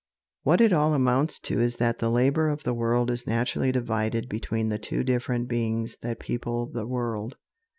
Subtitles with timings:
[0.41, 4.27] What it all amounts to is that the labor of the world is naturally divided
[4.27, 7.37] between the two different beings that people the world.